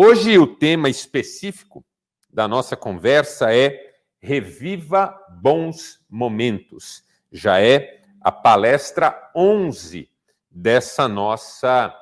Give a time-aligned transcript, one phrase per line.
[0.00, 1.84] Hoje o tema específico
[2.32, 7.02] da nossa conversa é Reviva Bons Momentos.
[7.32, 10.08] Já é a palestra 11
[10.48, 11.92] dessa nossa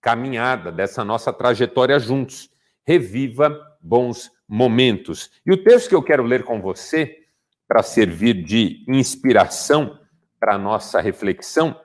[0.00, 2.48] caminhada, dessa nossa trajetória juntos.
[2.86, 5.28] Reviva Bons Momentos.
[5.44, 7.24] E o texto que eu quero ler com você,
[7.66, 9.98] para servir de inspiração
[10.38, 11.76] para a nossa reflexão,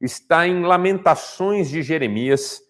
[0.00, 2.60] está em Lamentações de Jeremias,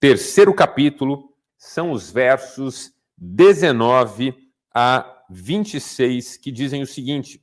[0.00, 1.32] terceiro capítulo,
[1.64, 4.34] são os versos 19
[4.74, 7.42] a 26, que dizem o seguinte: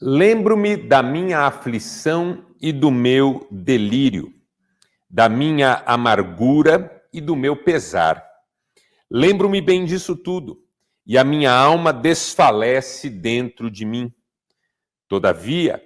[0.00, 4.32] Lembro-me da minha aflição e do meu delírio,
[5.10, 8.24] da minha amargura e do meu pesar.
[9.10, 10.64] Lembro-me bem disso tudo,
[11.04, 14.14] e a minha alma desfalece dentro de mim.
[15.08, 15.82] Todavia,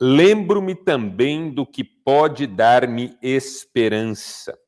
[0.00, 4.58] lembro-me também do que pode dar-me esperança.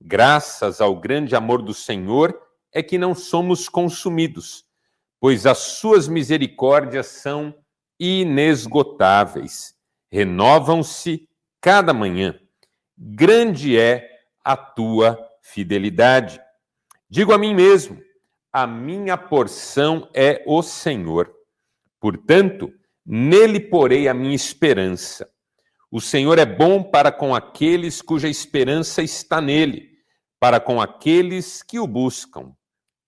[0.00, 2.40] Graças ao grande amor do Senhor
[2.72, 4.64] é que não somos consumidos,
[5.20, 7.54] pois as suas misericórdias são
[7.98, 9.74] inesgotáveis,
[10.10, 11.28] renovam-se
[11.60, 12.40] cada manhã.
[12.96, 14.08] Grande é
[14.42, 16.40] a tua fidelidade.
[17.08, 18.00] Digo a mim mesmo:
[18.52, 21.30] a minha porção é o Senhor.
[22.00, 22.72] Portanto,
[23.04, 25.30] nele porei a minha esperança.
[25.90, 29.89] O Senhor é bom para com aqueles cuja esperança está nele,
[30.40, 32.56] para com aqueles que o buscam.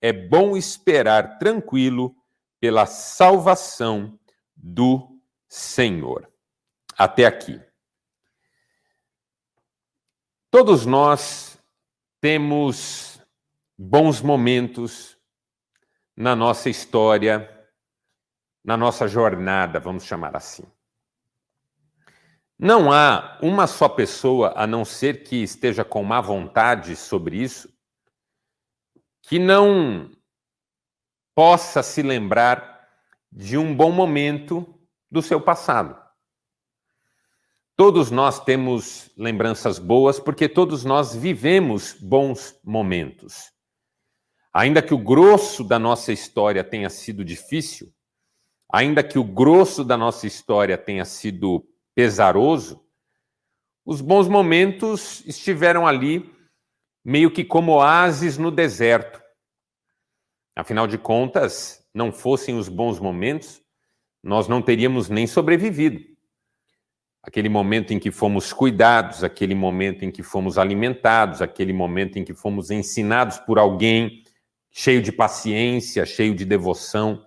[0.00, 2.14] É bom esperar tranquilo
[2.60, 4.18] pela salvação
[4.54, 6.30] do Senhor.
[6.96, 7.60] Até aqui.
[10.50, 11.58] Todos nós
[12.20, 13.20] temos
[13.76, 15.16] bons momentos
[16.14, 17.48] na nossa história,
[18.62, 20.64] na nossa jornada, vamos chamar assim.
[22.64, 27.68] Não há uma só pessoa, a não ser que esteja com má vontade sobre isso,
[29.20, 30.08] que não
[31.34, 32.88] possa se lembrar
[33.32, 34.78] de um bom momento
[35.10, 36.00] do seu passado.
[37.74, 43.50] Todos nós temos lembranças boas porque todos nós vivemos bons momentos.
[44.54, 47.92] Ainda que o grosso da nossa história tenha sido difícil,
[48.72, 52.82] ainda que o grosso da nossa história tenha sido pesaroso,
[53.84, 56.30] os bons momentos estiveram ali,
[57.04, 59.20] meio que como oásis no deserto.
[60.54, 63.60] Afinal de contas, não fossem os bons momentos,
[64.22, 66.00] nós não teríamos nem sobrevivido.
[67.22, 72.24] Aquele momento em que fomos cuidados, aquele momento em que fomos alimentados, aquele momento em
[72.24, 74.22] que fomos ensinados por alguém
[74.70, 77.24] cheio de paciência, cheio de devoção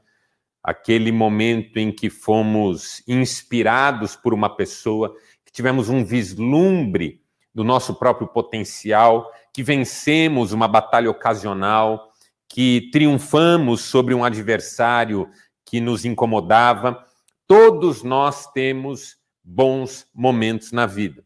[0.66, 5.16] aquele momento em que fomos inspirados por uma pessoa,
[5.46, 7.22] que tivemos um vislumbre
[7.54, 12.12] do nosso próprio potencial, que vencemos uma batalha ocasional,
[12.50, 15.30] que triunfamos sobre um adversário
[15.64, 17.06] que nos incomodava.
[17.46, 21.22] Todos nós temos bons momentos na vida.
[21.22, 21.26] O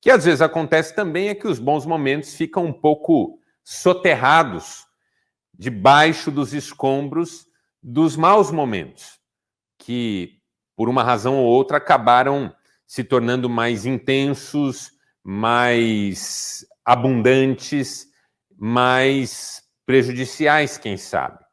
[0.00, 4.88] que às vezes acontece também é que os bons momentos ficam um pouco soterrados
[5.56, 7.46] debaixo dos escombros
[7.86, 9.20] dos maus momentos,
[9.78, 10.40] que
[10.74, 12.50] por uma razão ou outra acabaram
[12.86, 14.90] se tornando mais intensos,
[15.22, 18.06] mais abundantes,
[18.56, 21.44] mais prejudiciais, quem sabe.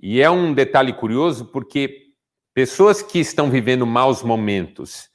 [0.00, 2.12] E é um detalhe curioso porque
[2.54, 5.10] pessoas que estão vivendo maus momentos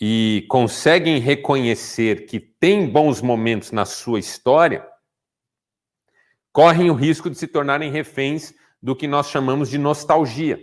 [0.00, 4.84] e conseguem reconhecer que tem bons momentos na sua história,
[6.52, 8.52] correm o risco de se tornarem reféns
[8.84, 10.60] do que nós chamamos de nostalgia,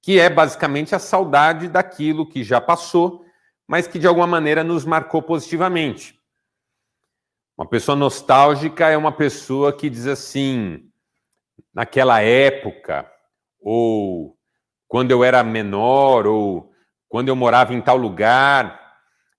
[0.00, 3.24] que é basicamente a saudade daquilo que já passou,
[3.66, 6.16] mas que de alguma maneira nos marcou positivamente.
[7.56, 10.88] Uma pessoa nostálgica é uma pessoa que diz assim,
[11.74, 13.10] naquela época,
[13.60, 14.38] ou
[14.86, 16.72] quando eu era menor, ou
[17.08, 18.80] quando eu morava em tal lugar,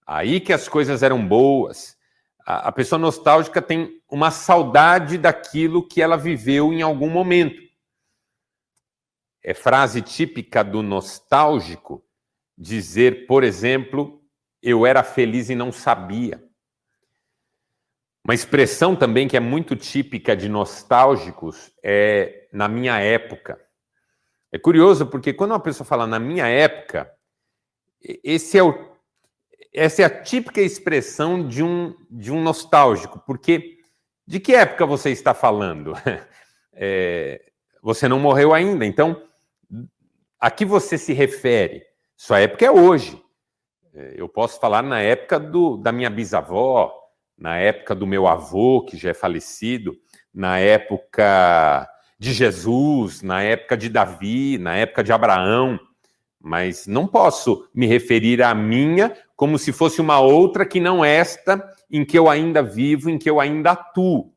[0.05, 1.97] aí que as coisas eram boas
[2.51, 7.61] a, pessoa nostálgica tem uma saudade daquilo que ela viveu em algum momento.
[9.43, 12.03] É frase típica do nostálgico
[12.57, 14.19] dizer, por exemplo,
[14.63, 16.43] eu era feliz e não sabia.
[18.25, 23.63] Uma expressão também que é muito típica de nostálgicos é na minha época.
[24.51, 27.13] É curioso porque quando uma pessoa fala na minha época,
[28.01, 28.88] esse é o
[29.73, 33.77] essa é a típica expressão de um, de um nostálgico, porque
[34.25, 35.93] de que época você está falando?
[36.81, 37.41] É,
[37.81, 39.21] você não morreu ainda, então
[40.39, 41.83] a que você se refere?
[42.15, 43.21] Sua época é hoje.
[43.93, 46.93] É, eu posso falar na época do, da minha bisavó,
[47.37, 49.93] na época do meu avô, que já é falecido,
[50.33, 51.85] na época
[52.17, 55.77] de Jesus, na época de Davi, na época de Abraão,
[56.39, 61.61] mas não posso me referir à minha como se fosse uma outra que não esta
[61.91, 64.33] em que eu ainda vivo, em que eu ainda atuo.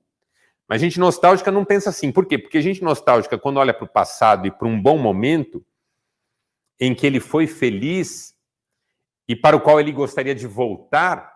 [0.69, 2.10] Mas gente nostálgica não pensa assim.
[2.10, 2.38] Por quê?
[2.38, 5.64] Porque gente nostálgica, quando olha para o passado e para um bom momento
[6.81, 8.34] em que ele foi feliz
[9.28, 11.32] e para o qual ele gostaria de voltar,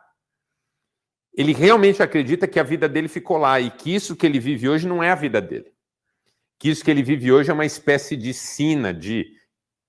[1.34, 4.68] ele realmente acredita que a vida dele ficou lá e que isso que ele vive
[4.68, 5.70] hoje não é a vida dele.
[6.58, 9.26] Que isso que ele vive hoje é uma espécie de sina, de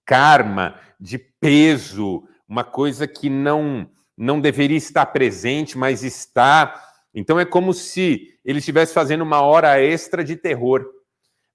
[0.07, 3.87] karma, de peso, uma coisa que não
[4.17, 6.73] não deveria estar presente, mas está.
[7.13, 10.83] Então é como se ele estivesse fazendo uma hora extra de terror,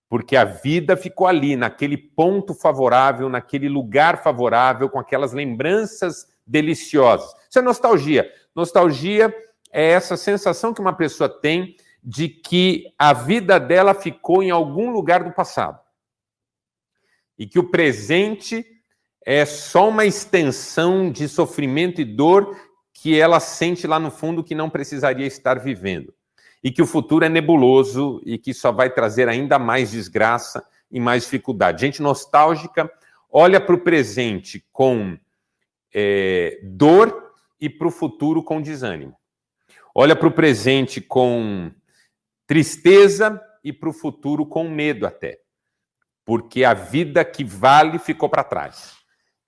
[0.09, 7.35] porque a vida ficou ali, naquele ponto favorável, naquele lugar favorável, com aquelas lembranças deliciosas.
[7.51, 8.31] Isso é nostalgia.
[8.55, 9.35] Nostalgia
[9.73, 14.91] é essa sensação que uma pessoa tem de que a vida dela ficou em algum
[14.91, 15.82] lugar do passado.
[17.43, 18.65] E que o presente
[19.25, 22.57] é só uma extensão de sofrimento e dor
[22.93, 26.15] que ela sente lá no fundo que não precisaria estar vivendo.
[26.63, 31.01] E que o futuro é nebuloso e que só vai trazer ainda mais desgraça e
[31.01, 31.81] mais dificuldade.
[31.81, 32.91] Gente nostálgica
[33.31, 35.19] olha para o presente com
[35.93, 39.17] é, dor e para o futuro com desânimo
[39.95, 41.71] olha para o presente com
[42.47, 45.39] tristeza e para o futuro com medo até.
[46.25, 48.97] Porque a vida que vale ficou para trás.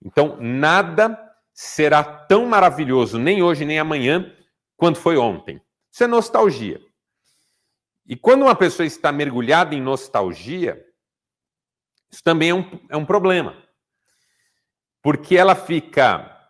[0.03, 1.17] Então, nada
[1.53, 4.35] será tão maravilhoso, nem hoje nem amanhã,
[4.75, 5.61] quanto foi ontem.
[5.91, 6.81] Isso é nostalgia.
[8.05, 10.85] E quando uma pessoa está mergulhada em nostalgia,
[12.11, 13.55] isso também é um, é um problema.
[15.01, 16.49] Porque ela fica,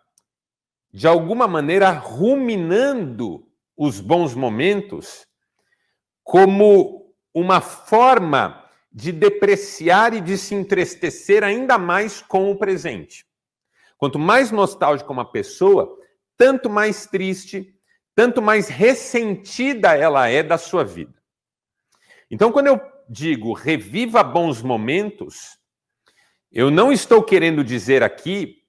[0.92, 3.46] de alguma maneira, ruminando
[3.76, 5.26] os bons momentos
[6.22, 8.65] como uma forma
[8.96, 13.26] de depreciar e de se entristecer ainda mais com o presente.
[13.98, 15.98] Quanto mais nostálgica uma pessoa,
[16.34, 17.74] tanto mais triste,
[18.14, 21.12] tanto mais ressentida ela é da sua vida.
[22.30, 25.58] Então, quando eu digo reviva bons momentos,
[26.50, 28.62] eu não estou querendo dizer aqui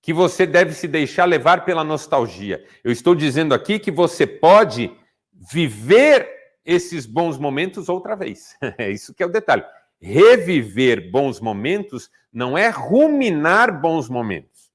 [0.00, 2.64] que você deve se deixar levar pela nostalgia.
[2.84, 4.96] Eu estou dizendo aqui que você pode
[5.32, 8.56] viver esses bons momentos outra vez.
[8.78, 9.64] É isso que é o detalhe.
[10.00, 14.72] Reviver bons momentos não é ruminar bons momentos.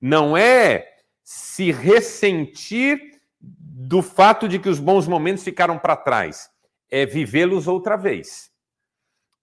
[0.00, 0.86] Não é
[1.22, 6.50] se ressentir do fato de que os bons momentos ficaram para trás.
[6.90, 8.50] É vivê-los outra vez.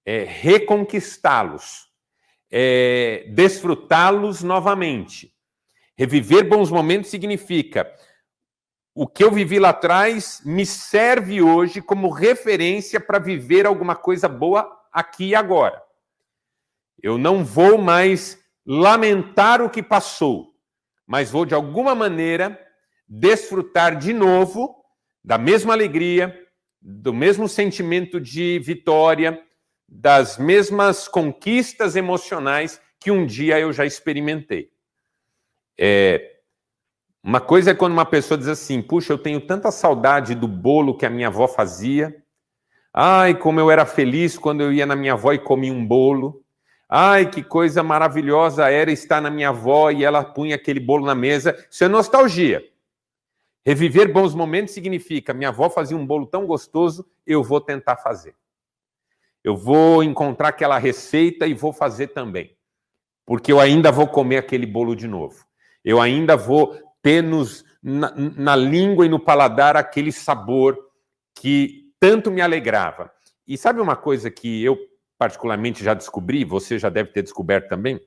[0.06, 1.94] É reconquistá-los
[2.56, 5.34] é, desfrutá-los novamente.
[5.98, 7.92] Reviver bons momentos significa
[8.96, 14.30] o que eu vivi lá atrás me serve hoje como referência para viver alguma coisa
[14.30, 15.82] boa aqui e agora.
[17.02, 20.54] Eu não vou mais lamentar o que passou,
[21.08, 22.60] mas vou de alguma maneira
[23.08, 24.76] desfrutar de novo
[25.24, 26.38] da mesma alegria,
[26.80, 29.42] do mesmo sentimento de vitória,
[29.88, 34.72] das mesmas conquistas emocionais que um dia eu já experimentei.
[35.78, 36.33] É,
[37.24, 40.98] uma coisa é quando uma pessoa diz assim: puxa, eu tenho tanta saudade do bolo
[40.98, 42.22] que a minha avó fazia.
[42.94, 46.44] Ai, como eu era feliz quando eu ia na minha avó e comia um bolo.
[46.90, 51.16] Ai, que coisa maravilhosa era estar na minha avó e ela punha aquele bolo na
[51.16, 51.58] mesa.
[51.72, 52.62] Isso é nostalgia.
[53.66, 58.36] Reviver bons momentos significa: minha avó fazia um bolo tão gostoso, eu vou tentar fazer.
[59.42, 62.56] Eu vou encontrar aquela receita e vou fazer também.
[63.26, 65.46] Porque eu ainda vou comer aquele bolo de novo.
[65.84, 70.80] Eu ainda vou ter nos, na, na língua e no paladar aquele sabor
[71.36, 73.12] que tanto me alegrava.
[73.46, 74.78] E sabe uma coisa que eu
[75.18, 78.00] particularmente já descobri, você já deve ter descoberto também?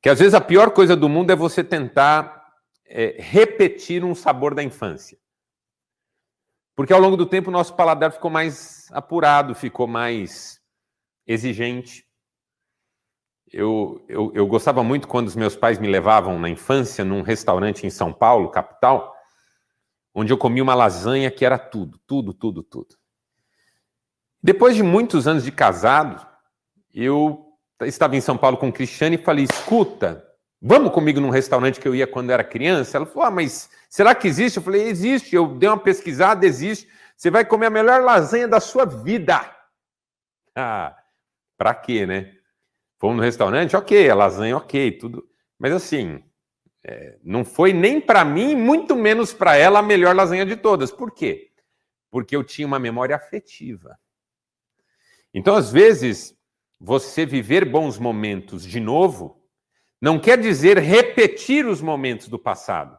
[0.00, 2.54] Que às vezes a pior coisa do mundo é você tentar
[2.86, 5.18] é, repetir um sabor da infância.
[6.76, 10.60] Porque ao longo do tempo o nosso paladar ficou mais apurado, ficou mais
[11.26, 12.06] exigente.
[13.52, 17.84] Eu, eu, eu, gostava muito quando os meus pais me levavam na infância num restaurante
[17.84, 19.14] em São Paulo, capital,
[20.14, 22.96] onde eu comia uma lasanha que era tudo, tudo, tudo, tudo.
[24.42, 26.24] Depois de muitos anos de casado,
[26.94, 27.44] eu
[27.82, 30.30] estava em São Paulo com Cristiane e falei: escuta,
[30.62, 32.98] Vamos comigo num restaurante que eu ia quando era criança?
[32.98, 34.58] Ela falou: Ah, mas será que existe?
[34.58, 35.34] Eu falei: Existe.
[35.34, 36.86] Eu dei uma pesquisada, existe.
[37.16, 39.40] Você vai comer a melhor lasanha da sua vida.
[40.54, 40.94] Ah,
[41.56, 42.34] pra quê, né?
[43.00, 43.76] Fomos no restaurante?
[43.76, 45.28] Ok, a lasanha, ok, tudo.
[45.58, 46.22] Mas assim,
[46.82, 50.90] É, não foi nem para mim, muito menos para ela, a melhor lasanha de todas.
[50.90, 51.52] Por quê?
[52.10, 53.98] Porque eu tinha uma memória afetiva.
[55.34, 56.34] Então, às vezes,
[56.80, 59.44] você viver bons momentos de novo
[60.00, 62.98] não quer dizer repetir os momentos do passado,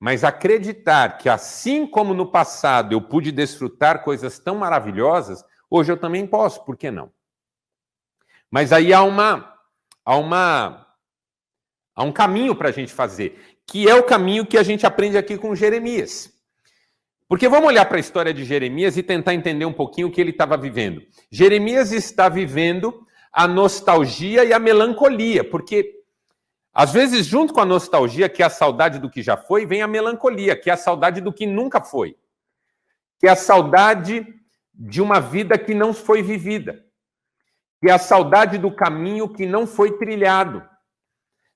[0.00, 5.96] mas acreditar que, assim como no passado eu pude desfrutar coisas tão maravilhosas, hoje eu
[5.96, 7.12] também posso, por que não?
[8.50, 9.52] Mas aí há uma,
[10.04, 10.86] há uma,
[11.94, 15.18] há um caminho para a gente fazer, que é o caminho que a gente aprende
[15.18, 16.32] aqui com Jeremias.
[17.28, 20.20] Porque vamos olhar para a história de Jeremias e tentar entender um pouquinho o que
[20.20, 21.02] ele estava vivendo.
[21.30, 25.96] Jeremias está vivendo a nostalgia e a melancolia, porque
[26.78, 29.80] às vezes, junto com a nostalgia, que é a saudade do que já foi, vem
[29.80, 32.14] a melancolia, que é a saudade do que nunca foi,
[33.18, 34.26] que é a saudade
[34.74, 36.84] de uma vida que não foi vivida,
[37.84, 40.66] é a saudade do caminho que não foi trilhado.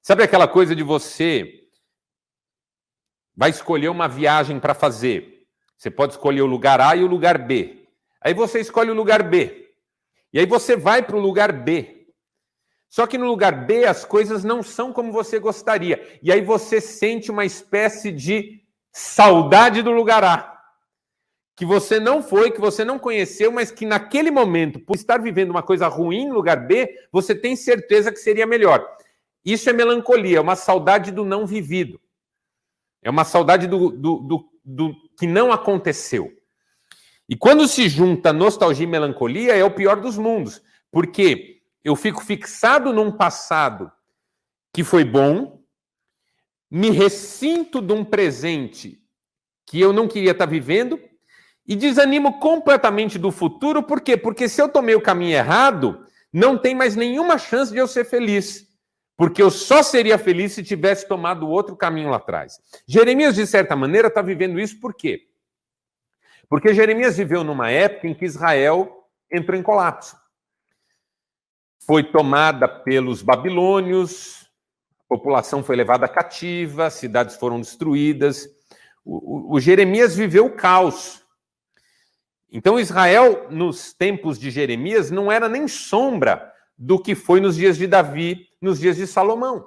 [0.02, 1.68] Sabe aquela coisa de você
[3.36, 5.46] vai escolher uma viagem para fazer?
[5.76, 7.88] Você pode escolher o lugar A e o lugar B.
[8.20, 9.70] Aí você escolhe o lugar B.
[10.32, 12.06] E aí você vai para o lugar B.
[12.88, 16.18] Só que no lugar B as coisas não são como você gostaria.
[16.22, 18.62] E aí você sente uma espécie de
[18.92, 20.59] saudade do lugar A.
[21.60, 25.50] Que você não foi, que você não conheceu, mas que naquele momento, por estar vivendo
[25.50, 28.82] uma coisa ruim no lugar B, você tem certeza que seria melhor.
[29.44, 32.00] Isso é melancolia, é uma saudade do não vivido.
[33.02, 36.32] É uma saudade do, do, do, do que não aconteceu.
[37.28, 42.24] E quando se junta nostalgia e melancolia, é o pior dos mundos, porque eu fico
[42.24, 43.92] fixado num passado
[44.72, 45.62] que foi bom,
[46.70, 48.98] me ressinto de um presente
[49.66, 50.98] que eu não queria estar vivendo
[51.70, 54.14] e desanimo completamente do futuro, por quê?
[54.16, 58.04] Porque se eu tomei o caminho errado, não tem mais nenhuma chance de eu ser
[58.04, 58.68] feliz
[59.20, 62.58] porque eu só seria feliz se tivesse tomado outro caminho lá atrás.
[62.86, 65.28] Jeremias, de certa maneira, está vivendo isso por quê?
[66.48, 70.16] Porque Jeremias viveu numa época em que Israel entrou em colapso.
[71.86, 74.50] Foi tomada pelos babilônios,
[75.04, 78.48] a população foi levada cativa, cidades foram destruídas.
[79.04, 81.19] O, o, o Jeremias viveu o caos.
[82.52, 87.76] Então, Israel, nos tempos de Jeremias, não era nem sombra do que foi nos dias
[87.76, 89.66] de Davi nos dias de Salomão.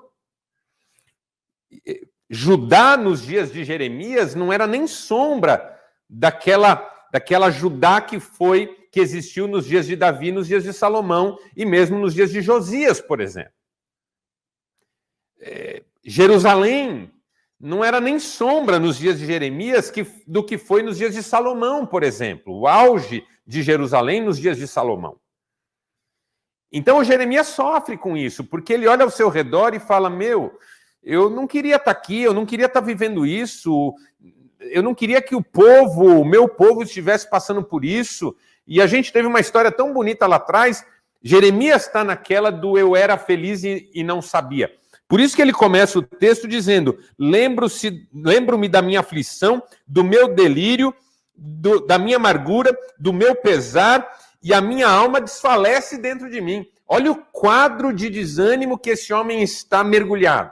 [2.30, 9.00] Judá, nos dias de Jeremias, não era nem sombra daquela, daquela Judá que foi, que
[9.00, 13.02] existiu nos dias de Davi, nos dias de Salomão e mesmo nos dias de Josias,
[13.02, 13.54] por exemplo.
[15.40, 17.12] É, Jerusalém
[17.64, 21.24] não era nem sombra nos dias de Jeremias que, do que foi nos dias de
[21.24, 22.60] Salomão, por exemplo.
[22.60, 25.16] O auge de Jerusalém nos dias de Salomão.
[26.70, 30.60] Então Jeremias sofre com isso, porque ele olha ao seu redor e fala: Meu,
[31.02, 33.94] eu não queria estar aqui, eu não queria estar vivendo isso,
[34.60, 38.36] eu não queria que o povo, o meu povo, estivesse passando por isso.
[38.68, 40.86] E a gente teve uma história tão bonita lá atrás.
[41.22, 44.70] Jeremias está naquela do eu era feliz e, e não sabia.
[45.08, 50.34] Por isso que ele começa o texto dizendo: Lembro-se, lembro-me da minha aflição, do meu
[50.34, 50.94] delírio,
[51.36, 54.08] do, da minha amargura, do meu pesar
[54.42, 56.66] e a minha alma desfalece dentro de mim.
[56.88, 60.52] Olha o quadro de desânimo que esse homem está mergulhado.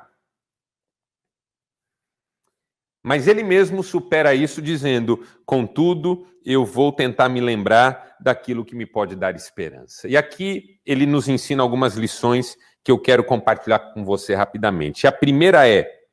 [3.04, 8.86] Mas ele mesmo supera isso dizendo: contudo, eu vou tentar me lembrar daquilo que me
[8.86, 10.08] pode dar esperança.
[10.08, 15.06] E aqui ele nos ensina algumas lições que eu quero compartilhar com você rapidamente.
[15.08, 16.06] A primeira é: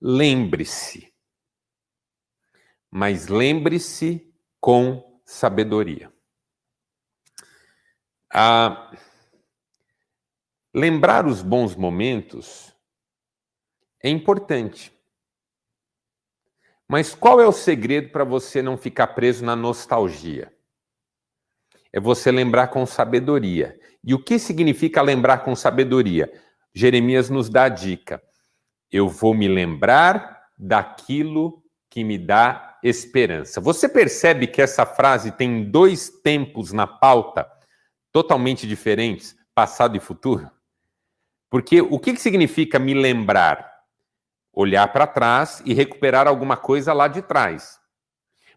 [0.00, 1.12] lembre-se,
[2.90, 6.12] mas lembre-se com sabedoria.
[10.74, 12.74] Lembrar os bons momentos
[14.02, 14.90] é importante.
[16.88, 20.54] Mas qual é o segredo para você não ficar preso na nostalgia?
[21.92, 23.78] É você lembrar com sabedoria.
[24.04, 26.32] E o que significa lembrar com sabedoria?
[26.74, 28.22] Jeremias nos dá a dica.
[28.90, 33.60] Eu vou me lembrar daquilo que me dá esperança.
[33.60, 37.46] Você percebe que essa frase tem dois tempos na pauta
[38.10, 40.50] totalmente diferentes, passado e futuro?
[41.50, 43.70] Porque o que, significa me lembrar?
[44.52, 47.78] Olhar para trás e recuperar alguma coisa lá de trás.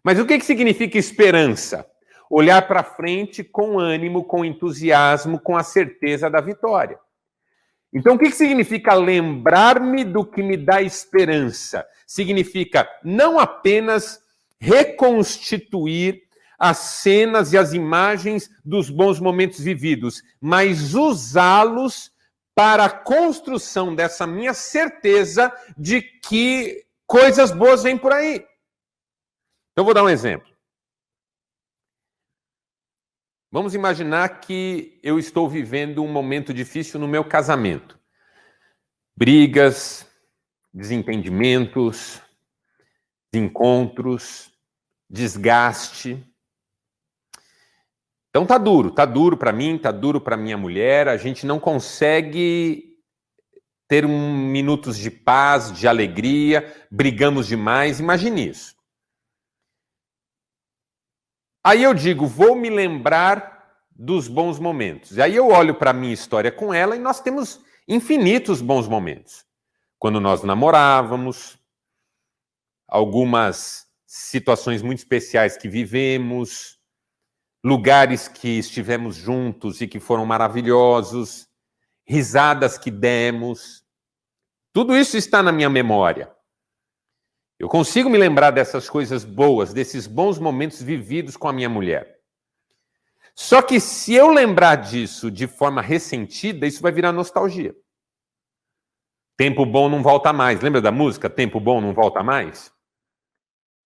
[0.03, 1.85] Mas o que, que significa esperança?
[2.29, 6.99] Olhar para frente com ânimo, com entusiasmo, com a certeza da vitória.
[7.93, 11.85] Então, o que, significa lembrar-me do que me dá esperança?
[12.05, 14.19] Significa não apenas
[14.59, 16.23] reconstituir
[16.57, 22.11] as cenas e as imagens dos bons momentos vividos, mas usá-los
[22.53, 28.45] para a construção dessa minha certeza de que coisas boas vêm por aí.
[29.71, 30.54] Então, vou dar um exemplo.
[33.55, 37.97] Vamos imaginar que eu estou vivendo um momento difícil no meu casamento.
[39.15, 40.05] Brigas,
[40.73, 42.21] desentendimentos,
[43.33, 44.51] encontros,
[45.09, 46.21] desgaste.
[48.29, 51.57] Então tá duro, tá duro para mim, tá duro para minha mulher, a gente não
[51.57, 52.97] consegue
[53.87, 58.74] ter um minutos de paz, de alegria, brigamos demais, imagine isso.
[61.65, 65.17] Aí eu digo, vou me lembrar dos bons momentos.
[65.17, 68.87] E aí eu olho para a minha história com ela e nós temos infinitos bons
[68.87, 69.43] momentos.
[69.97, 71.57] Quando nós namorávamos,
[72.87, 76.77] algumas situações muito especiais que vivemos,
[77.63, 81.47] lugares que estivemos juntos e que foram maravilhosos,
[82.05, 83.83] risadas que demos.
[84.71, 86.31] Tudo isso está na minha memória.
[87.57, 92.19] Eu consigo me lembrar dessas coisas boas, desses bons momentos vividos com a minha mulher.
[93.33, 97.75] Só que se eu lembrar disso de forma ressentida, isso vai virar nostalgia.
[99.37, 100.61] Tempo bom não volta mais.
[100.61, 102.71] Lembra da música Tempo bom não volta mais?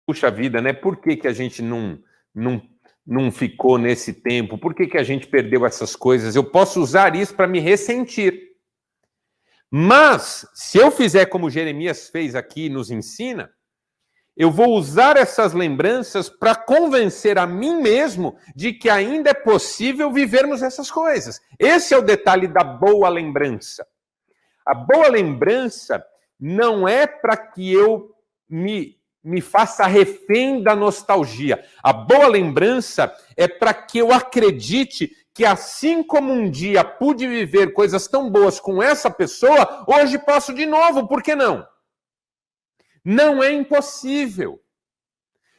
[0.07, 0.73] Puxa vida, né?
[0.73, 2.03] Por que, que a gente não,
[2.35, 2.63] não,
[3.07, 4.59] não ficou nesse tempo?
[4.59, 6.35] Por que, que a gente perdeu essas coisas?
[6.35, 8.48] Eu posso usar isso para me ressentir.
[9.71, 13.51] Mas, se eu fizer como Jeremias fez aqui e nos ensina,
[14.39, 20.13] eu vou usar essas lembranças para convencer a mim mesmo de que ainda é possível
[20.13, 21.41] vivermos essas coisas.
[21.59, 23.85] Esse é o detalhe da boa lembrança.
[24.65, 26.05] A boa lembrança
[26.39, 28.15] não é para que eu
[28.49, 31.65] me, me faça refém da nostalgia.
[31.83, 37.73] A boa lembrança é para que eu acredite que assim como um dia pude viver
[37.73, 41.65] coisas tão boas com essa pessoa, hoje posso de novo, por que não?
[43.05, 44.61] Não é impossível.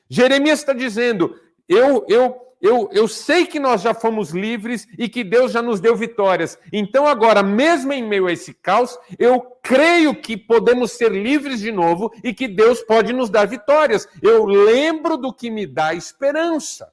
[0.09, 1.33] Jeremias está dizendo:
[1.65, 5.79] eu, eu, eu, eu sei que nós já fomos livres e que Deus já nos
[5.79, 6.59] deu vitórias.
[6.73, 11.71] Então, agora, mesmo em meio a esse caos, eu creio que podemos ser livres de
[11.71, 14.09] novo e que Deus pode nos dar vitórias.
[14.21, 16.91] Eu lembro do que me dá esperança.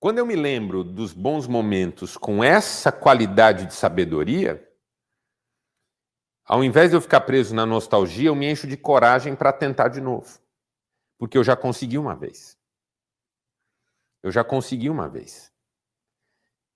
[0.00, 4.66] Quando eu me lembro dos bons momentos com essa qualidade de sabedoria,
[6.42, 9.88] ao invés de eu ficar preso na nostalgia, eu me encho de coragem para tentar
[9.88, 10.40] de novo.
[11.18, 12.58] Porque eu já consegui uma vez.
[14.22, 15.52] Eu já consegui uma vez.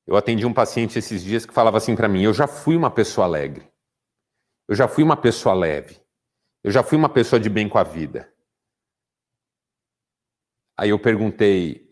[0.06, 2.90] Eu atendi um paciente esses dias que falava assim para mim: eu já fui uma
[2.90, 3.66] pessoa alegre.
[4.68, 5.98] Eu já fui uma pessoa leve.
[6.62, 8.30] Eu já fui uma pessoa de bem com a vida.
[10.76, 11.83] Aí eu perguntei: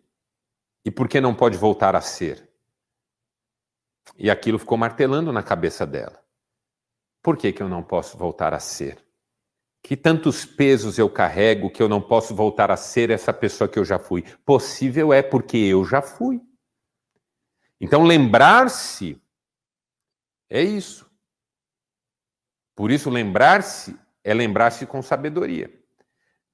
[0.85, 2.49] e por que não pode voltar a ser?
[4.17, 6.23] E aquilo ficou martelando na cabeça dela.
[7.23, 8.99] Por que, que eu não posso voltar a ser?
[9.83, 13.79] Que tantos pesos eu carrego que eu não posso voltar a ser essa pessoa que
[13.79, 14.23] eu já fui?
[14.45, 16.41] Possível é porque eu já fui.
[17.81, 19.21] Então, lembrar-se
[20.49, 21.11] é isso.
[22.75, 25.73] Por isso, lembrar-se é lembrar-se com sabedoria.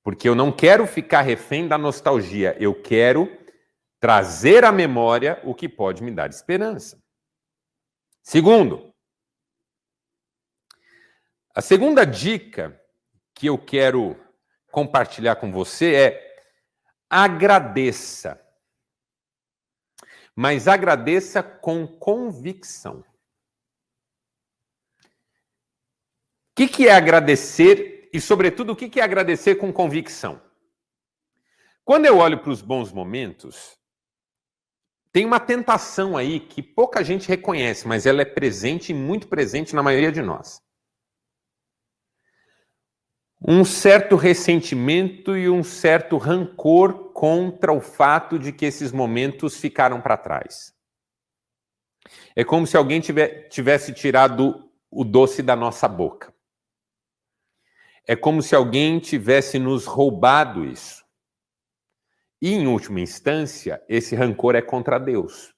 [0.03, 3.31] Porque eu não quero ficar refém da nostalgia, eu quero
[4.01, 7.03] trazer à memória o que pode me dar esperança.
[8.23, 8.95] Segundo,
[11.55, 12.81] a segunda dica
[13.35, 14.17] que eu quero
[14.71, 16.37] compartilhar com você é
[17.09, 18.41] agradeça.
[20.37, 23.01] Mas agradeça com convicção.
[26.51, 30.41] O que, que é agradecer e, sobretudo, o que, que é agradecer com convicção?
[31.85, 33.78] Quando eu olho para os bons momentos,
[35.12, 39.75] tem uma tentação aí que pouca gente reconhece, mas ela é presente e muito presente
[39.75, 40.62] na maioria de nós.
[43.40, 50.01] Um certo ressentimento e um certo rancor contra o fato de que esses momentos ficaram
[50.01, 50.75] para trás.
[52.35, 56.35] É como se alguém tivesse tirado o doce da nossa boca.
[58.07, 61.05] É como se alguém tivesse nos roubado isso.
[62.40, 65.55] E, em última instância, esse rancor é contra Deus.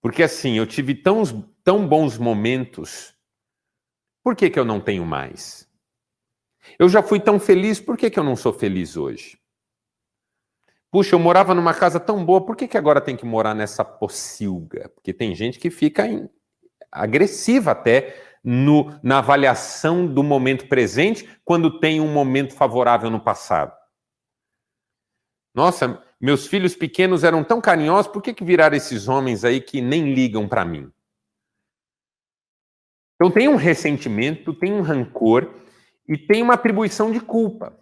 [0.00, 1.22] Porque assim, eu tive tão,
[1.64, 3.14] tão bons momentos,
[4.22, 5.68] por que, que eu não tenho mais?
[6.78, 9.38] Eu já fui tão feliz, por que, que eu não sou feliz hoje?
[10.90, 13.84] Puxa, eu morava numa casa tão boa, por que, que agora tem que morar nessa
[13.84, 14.88] pocilga?
[14.90, 16.28] Porque tem gente que fica em,
[16.90, 23.77] agressiva até no, na avaliação do momento presente, quando tem um momento favorável no passado.
[25.58, 29.80] Nossa, meus filhos pequenos eram tão carinhosos, por que, que viraram esses homens aí que
[29.80, 30.88] nem ligam para mim?
[33.16, 35.52] Então tem um ressentimento, tem um rancor
[36.08, 37.76] e tem uma atribuição de culpa.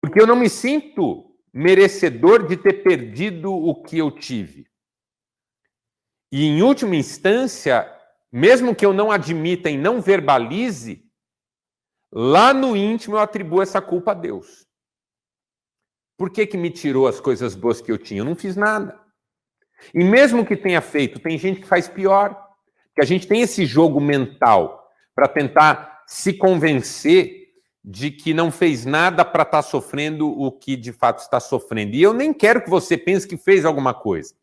[0.00, 4.68] Porque eu não me sinto merecedor de ter perdido o que eu tive.
[6.30, 7.92] E em última instância,
[8.30, 11.10] mesmo que eu não admita e não verbalize,
[12.12, 14.64] lá no íntimo eu atribuo essa culpa a Deus.
[16.16, 18.20] Por que, que me tirou as coisas boas que eu tinha?
[18.20, 18.98] Eu não fiz nada.
[19.92, 22.40] E mesmo que tenha feito, tem gente que faz pior.
[22.94, 27.44] Que a gente tem esse jogo mental para tentar se convencer
[27.84, 31.94] de que não fez nada para estar tá sofrendo o que de fato está sofrendo.
[31.94, 34.34] E eu nem quero que você pense que fez alguma coisa.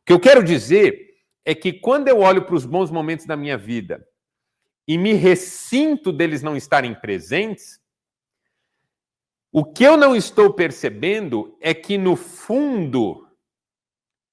[0.00, 1.12] O que eu quero dizer
[1.44, 4.06] é que quando eu olho para os bons momentos da minha vida
[4.86, 7.80] e me ressinto deles não estarem presentes,
[9.52, 13.28] o que eu não estou percebendo é que, no fundo,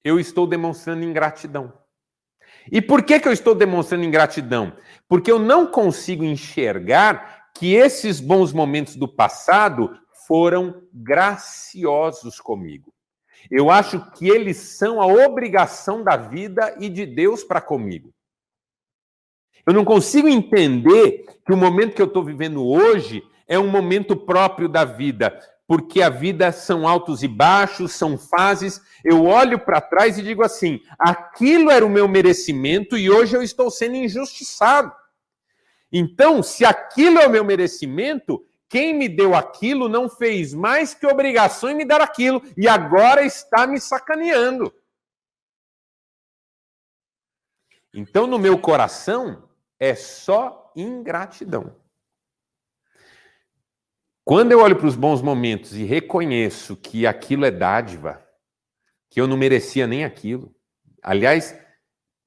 [0.02, 1.72] eu estou demonstrando ingratidão.
[2.72, 4.74] E por que, que eu estou demonstrando ingratidão?
[5.06, 9.94] Porque eu não consigo enxergar que esses bons momentos do passado
[10.26, 12.94] foram graciosos comigo.
[13.50, 18.10] Eu acho que eles são a obrigação da vida e de Deus para comigo.
[19.66, 24.16] Eu não consigo entender que o momento que eu estou vivendo hoje é um momento
[24.16, 25.36] próprio da vida,
[25.66, 28.80] porque a vida são altos e baixos, são fases.
[29.04, 33.42] Eu olho para trás e digo assim: aquilo era o meu merecimento e hoje eu
[33.42, 34.92] estou sendo injustiçado.
[35.92, 41.04] Então, se aquilo é o meu merecimento, quem me deu aquilo não fez mais que
[41.04, 44.72] obrigação em me dar aquilo e agora está me sacaneando.
[47.92, 49.48] Então, no meu coração,
[49.80, 51.74] é só ingratidão.
[54.30, 58.24] Quando eu olho para os bons momentos e reconheço que aquilo é dádiva,
[59.10, 60.54] que eu não merecia nem aquilo,
[61.02, 61.58] aliás,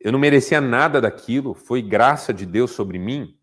[0.01, 3.33] eu não merecia nada daquilo, foi graça de Deus sobre mim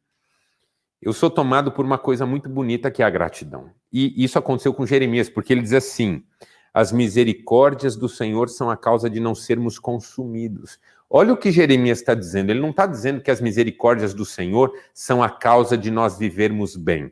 [1.02, 3.70] eu sou tomado por uma coisa muito bonita que é a gratidão.
[3.90, 6.22] E isso aconteceu com Jeremias, porque ele diz assim:
[6.74, 10.78] as misericórdias do Senhor são a causa de não sermos consumidos.
[11.08, 12.50] Olha o que Jeremias está dizendo.
[12.50, 16.76] Ele não está dizendo que as misericórdias do Senhor são a causa de nós vivermos
[16.76, 17.10] bem.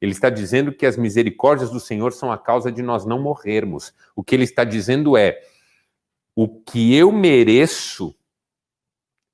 [0.00, 3.92] Ele está dizendo que as misericórdias do Senhor são a causa de nós não morrermos.
[4.14, 5.40] O que ele está dizendo é:
[6.34, 8.14] o que eu mereço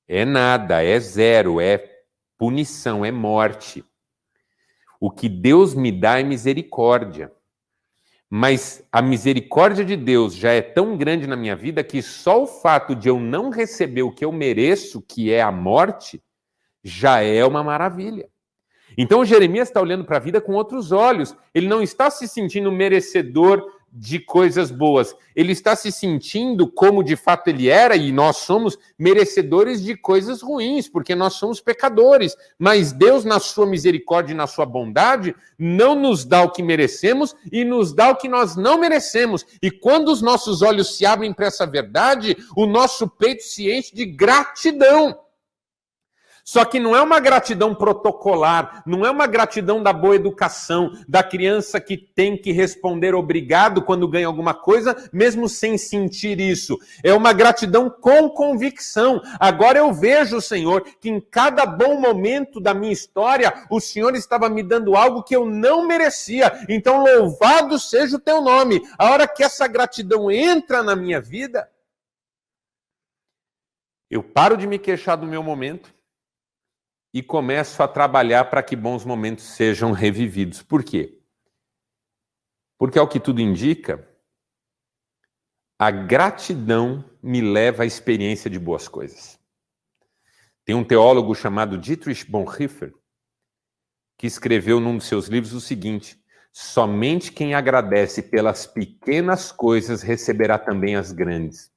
[0.07, 2.03] é nada, é zero, é
[2.37, 3.85] punição, é morte.
[5.01, 7.33] O que Deus me dá é misericórdia.
[8.29, 12.47] Mas a misericórdia de Deus já é tão grande na minha vida que só o
[12.47, 16.23] fato de eu não receber o que eu mereço, que é a morte,
[16.83, 18.29] já é uma maravilha.
[19.03, 21.35] Então Jeremias está olhando para a vida com outros olhos.
[21.55, 25.17] Ele não está se sentindo merecedor de coisas boas.
[25.35, 30.43] Ele está se sentindo como de fato ele era, e nós somos merecedores de coisas
[30.43, 32.37] ruins, porque nós somos pecadores.
[32.59, 37.35] Mas Deus, na sua misericórdia e na sua bondade, não nos dá o que merecemos
[37.51, 39.47] e nos dá o que nós não merecemos.
[39.63, 43.95] E quando os nossos olhos se abrem para essa verdade, o nosso peito se enche
[43.95, 45.19] de gratidão.
[46.45, 51.23] Só que não é uma gratidão protocolar, não é uma gratidão da boa educação, da
[51.23, 56.79] criança que tem que responder obrigado quando ganha alguma coisa, mesmo sem sentir isso.
[57.05, 59.21] É uma gratidão com convicção.
[59.39, 64.49] Agora eu vejo, Senhor, que em cada bom momento da minha história, o Senhor estava
[64.49, 66.65] me dando algo que eu não merecia.
[66.69, 68.83] Então, louvado seja o teu nome.
[68.99, 71.71] A hora que essa gratidão entra na minha vida,
[74.11, 76.00] eu paro de me queixar do meu momento
[77.13, 80.63] e começo a trabalhar para que bons momentos sejam revividos.
[80.63, 81.19] Por quê?
[82.79, 84.09] Porque, ao que tudo indica,
[85.79, 89.39] a gratidão me leva à experiência de boas coisas.
[90.65, 92.95] Tem um teólogo chamado Dietrich Bonhoeffer
[94.21, 100.59] que escreveu num dos seus livros o seguinte: somente quem agradece pelas pequenas coisas receberá
[100.59, 101.69] também as grandes.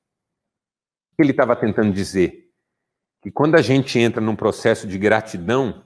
[1.12, 2.43] O que ele estava tentando dizer?
[3.24, 5.86] Que quando a gente entra num processo de gratidão,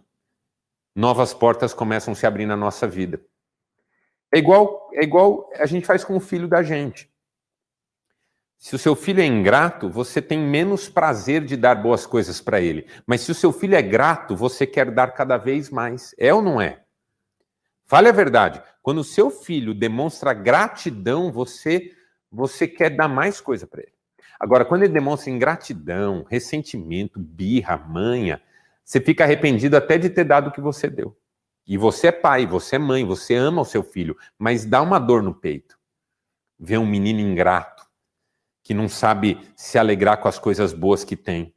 [0.96, 3.22] novas portas começam a se abrir na nossa vida.
[4.34, 7.08] É igual, é igual a gente faz com o filho da gente.
[8.58, 12.60] Se o seu filho é ingrato, você tem menos prazer de dar boas coisas para
[12.60, 12.88] ele.
[13.06, 16.16] Mas se o seu filho é grato, você quer dar cada vez mais.
[16.18, 16.82] É ou não é?
[17.86, 18.64] Fale a verdade.
[18.82, 21.94] Quando o seu filho demonstra gratidão, você
[22.32, 23.97] você quer dar mais coisa para ele.
[24.40, 28.42] Agora, quando ele demonstra ingratidão, ressentimento, birra, manha,
[28.84, 31.18] você fica arrependido até de ter dado o que você deu.
[31.66, 35.00] E você é pai, você é mãe, você ama o seu filho, mas dá uma
[35.00, 35.78] dor no peito.
[36.60, 37.86] ver um menino ingrato,
[38.64, 41.54] que não sabe se alegrar com as coisas boas que tem.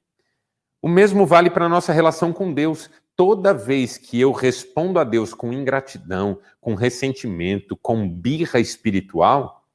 [0.82, 2.90] O mesmo vale para a nossa relação com Deus.
[3.16, 9.66] Toda vez que eu respondo a Deus com ingratidão, com ressentimento, com birra espiritual,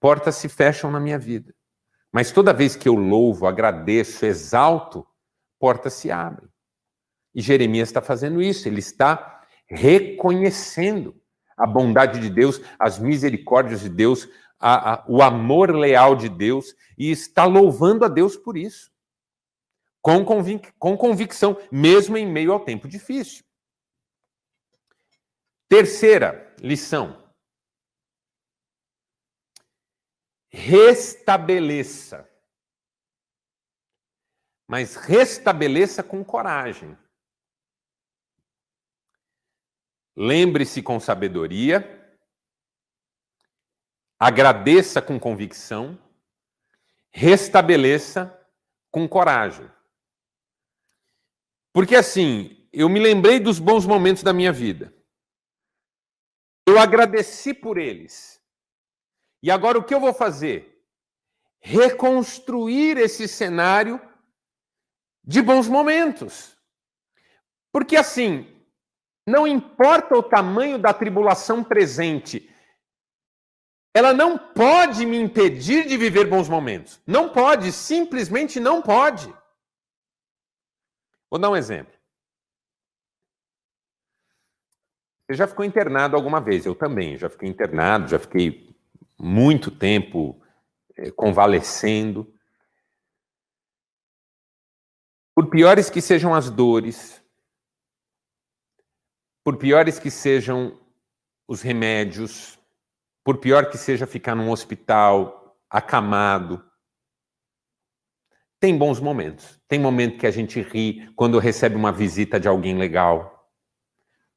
[0.00, 1.54] portas se fecham na minha vida.
[2.12, 5.06] Mas toda vez que eu louvo, agradeço, exalto,
[5.58, 6.48] portas se abrem.
[7.34, 11.18] E Jeremias está fazendo isso, ele está reconhecendo
[11.56, 14.28] a bondade de Deus, as misericórdias de Deus,
[14.60, 18.92] a, a, o amor leal de Deus, e está louvando a Deus por isso.
[20.02, 23.44] Com, convic com convicção, mesmo em meio ao tempo difícil.
[25.68, 27.21] Terceira lição.
[30.52, 32.28] Restabeleça.
[34.68, 36.96] Mas restabeleça com coragem.
[40.14, 41.98] Lembre-se com sabedoria,
[44.18, 45.98] agradeça com convicção,
[47.10, 48.38] restabeleça
[48.90, 49.70] com coragem.
[51.72, 54.94] Porque assim, eu me lembrei dos bons momentos da minha vida.
[56.66, 58.41] Eu agradeci por eles.
[59.42, 60.84] E agora o que eu vou fazer?
[61.60, 64.00] Reconstruir esse cenário
[65.24, 66.56] de bons momentos.
[67.72, 68.46] Porque assim,
[69.26, 72.48] não importa o tamanho da tribulação presente,
[73.94, 77.00] ela não pode me impedir de viver bons momentos.
[77.06, 79.32] Não pode, simplesmente não pode.
[81.30, 81.92] Vou dar um exemplo.
[85.26, 86.66] Você já ficou internado alguma vez?
[86.66, 88.71] Eu também, já fiquei internado, já fiquei
[89.22, 90.42] muito tempo
[90.96, 92.34] é, convalescendo.
[95.32, 97.24] Por piores que sejam as dores,
[99.44, 100.78] por piores que sejam
[101.46, 102.58] os remédios,
[103.24, 106.62] por pior que seja ficar num hospital acamado,
[108.58, 109.60] tem bons momentos.
[109.68, 113.50] Tem momento que a gente ri quando recebe uma visita de alguém legal.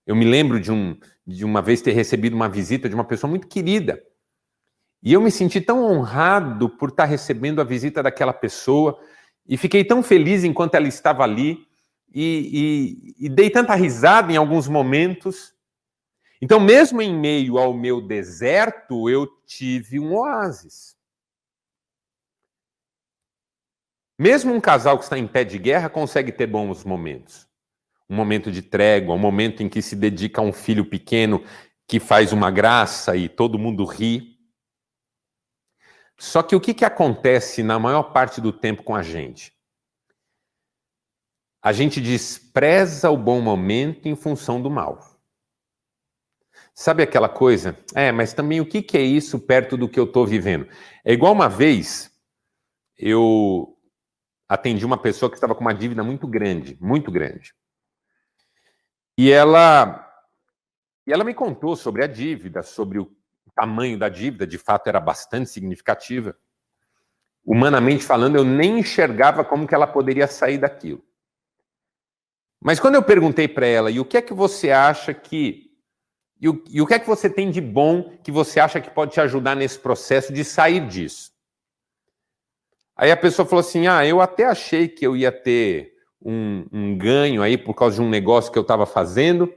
[0.06, 3.30] Eu me lembro de, um, de uma vez ter recebido uma visita de uma pessoa
[3.30, 4.02] muito querida.
[5.01, 8.99] E eu me senti tão honrado por estar recebendo a visita daquela pessoa
[9.47, 11.67] e fiquei tão feliz enquanto ela estava ali
[12.13, 15.53] e, e, e dei tanta risada em alguns momentos.
[16.41, 20.95] Então, mesmo em meio ao meu deserto, eu tive um oásis.
[24.17, 27.47] Mesmo um casal que está em pé de guerra consegue ter bons momentos.
[28.10, 31.43] Um momento de trégua, um momento em que se dedica a um filho pequeno
[31.88, 34.35] que faz uma graça e todo mundo ri.
[36.17, 39.56] Só que o que, que acontece na maior parte do tempo com a gente?
[41.65, 44.99] a gente despreza o bom momento em função do mal.
[46.75, 47.75] Sabe aquela coisa?
[47.95, 50.67] É, mas também o que, que é isso perto do que eu estou vivendo?
[51.04, 52.15] É igual uma vez
[52.95, 53.75] eu
[54.47, 57.51] atendi uma pessoa que estava com uma dívida muito grande, muito grande.
[59.17, 60.08] E ela,
[61.08, 63.12] e ela me contou sobre a dívida, sobre o
[63.55, 66.37] tamanho da dívida, de fato era bastante significativa.
[67.43, 71.03] Humanamente falando, eu nem enxergava como que ela poderia sair daquilo.
[72.61, 75.71] Mas quando eu perguntei para ela, e o que é que você acha que.
[76.41, 78.89] E o, e o que é que você tem de bom que você acha que
[78.89, 81.31] pode te ajudar nesse processo de sair disso?
[82.95, 86.97] Aí a pessoa falou assim: ah, eu até achei que eu ia ter um, um
[86.97, 89.53] ganho aí por causa de um negócio que eu estava fazendo,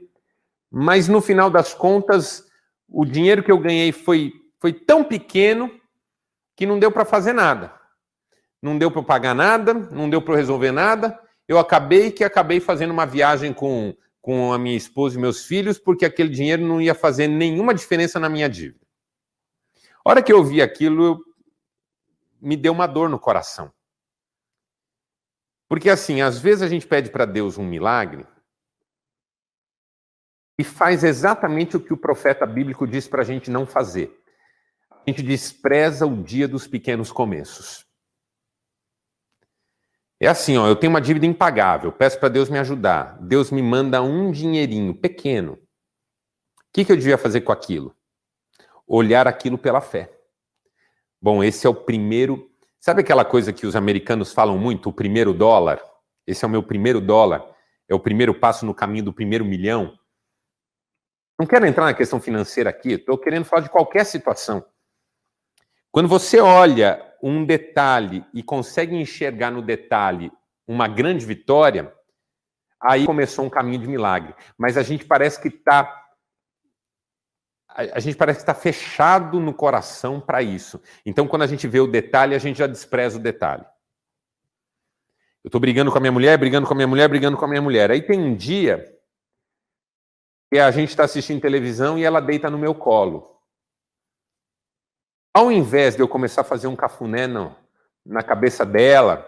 [0.69, 2.48] mas no final das contas,
[2.91, 5.71] o dinheiro que eu ganhei foi, foi tão pequeno
[6.55, 7.73] que não deu para fazer nada.
[8.61, 11.17] Não deu para pagar nada, não deu para resolver nada
[11.49, 15.79] eu acabei que acabei fazendo uma viagem com, com a minha esposa e meus filhos,
[15.79, 18.85] porque aquele dinheiro não ia fazer nenhuma diferença na minha dívida.
[20.05, 21.19] A hora que eu vi aquilo,
[22.39, 23.73] me deu uma dor no coração.
[25.67, 28.27] Porque assim, às vezes a gente pede para Deus um milagre
[30.59, 34.21] e faz exatamente o que o profeta bíblico diz para a gente não fazer.
[34.91, 37.85] A gente despreza o dia dos pequenos começos.
[40.19, 43.17] É assim, ó, eu tenho uma dívida impagável, peço para Deus me ajudar.
[43.21, 45.53] Deus me manda um dinheirinho pequeno.
[45.53, 45.59] O
[46.73, 47.95] que, que eu devia fazer com aquilo?
[48.85, 50.11] Olhar aquilo pela fé.
[51.21, 52.51] Bom, esse é o primeiro.
[52.81, 55.81] Sabe aquela coisa que os americanos falam muito, o primeiro dólar?
[56.27, 57.45] Esse é o meu primeiro dólar.
[57.87, 59.97] É o primeiro passo no caminho do primeiro milhão.
[61.39, 64.65] Não quero entrar na questão financeira aqui, estou querendo falar de qualquer situação.
[65.89, 70.29] Quando você olha um detalhe e consegue enxergar no detalhe
[70.67, 71.93] uma grande vitória,
[72.79, 74.35] aí começou um caminho de milagre.
[74.57, 76.07] Mas a gente parece que está.
[77.69, 80.81] a gente parece que está fechado no coração para isso.
[81.05, 83.63] Então, quando a gente vê o detalhe, a gente já despreza o detalhe.
[85.41, 87.47] Eu estou brigando com a minha mulher, brigando com a minha mulher, brigando com a
[87.47, 87.91] minha mulher.
[87.91, 88.98] Aí tem um dia
[90.51, 93.39] que a gente está assistindo televisão e ela deita no meu colo.
[95.33, 97.27] Ao invés de eu começar a fazer um cafuné
[98.05, 99.25] na cabeça dela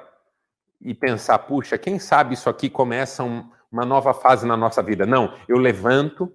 [0.82, 5.06] e pensar, puxa, quem sabe isso aqui começa um, uma nova fase na nossa vida.
[5.06, 6.34] Não, eu levanto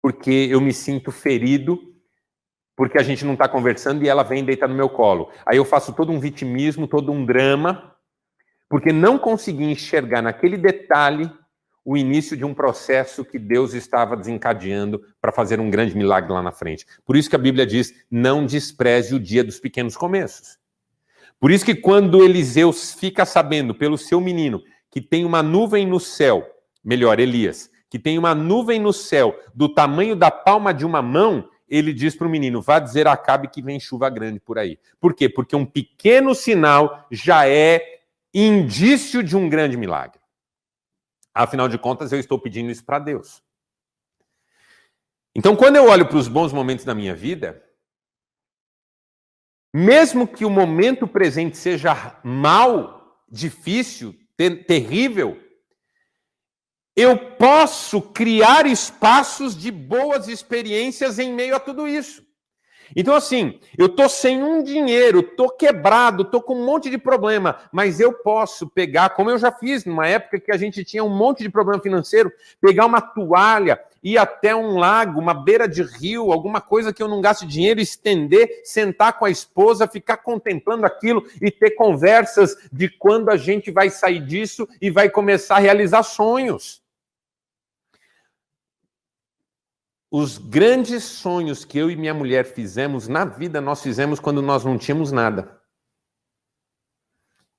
[0.00, 1.78] porque eu me sinto ferido,
[2.76, 5.30] porque a gente não está conversando e ela vem deitar no meu colo.
[5.44, 7.94] Aí eu faço todo um vitimismo, todo um drama,
[8.68, 11.30] porque não consegui enxergar naquele detalhe
[11.84, 16.42] o início de um processo que Deus estava desencadeando para fazer um grande milagre lá
[16.42, 16.86] na frente.
[17.04, 20.58] Por isso que a Bíblia diz: não despreze o dia dos pequenos começos.
[21.40, 25.98] Por isso que quando Eliseu fica sabendo pelo seu menino que tem uma nuvem no
[25.98, 26.46] céu,
[26.84, 31.48] melhor, Elias, que tem uma nuvem no céu do tamanho da palma de uma mão,
[31.68, 34.78] ele diz para o menino: vá dizer a Acabe que vem chuva grande por aí.
[35.00, 35.28] Por quê?
[35.28, 37.82] Porque um pequeno sinal já é
[38.32, 40.21] indício de um grande milagre.
[41.34, 43.42] Afinal de contas, eu estou pedindo isso para Deus.
[45.34, 47.62] Então, quando eu olho para os bons momentos da minha vida,
[49.72, 55.40] mesmo que o momento presente seja mal, difícil, ter, terrível,
[56.94, 62.22] eu posso criar espaços de boas experiências em meio a tudo isso.
[62.94, 67.56] Então, assim, eu tô sem um dinheiro, tô quebrado, tô com um monte de problema,
[67.72, 71.14] mas eu posso pegar, como eu já fiz numa época que a gente tinha um
[71.14, 76.32] monte de problema financeiro, pegar uma toalha, ir até um lago, uma beira de rio,
[76.32, 81.24] alguma coisa que eu não gaste dinheiro, estender, sentar com a esposa, ficar contemplando aquilo
[81.40, 86.02] e ter conversas de quando a gente vai sair disso e vai começar a realizar
[86.02, 86.81] sonhos.
[90.14, 94.62] Os grandes sonhos que eu e minha mulher fizemos na vida, nós fizemos quando nós
[94.62, 95.58] não tínhamos nada.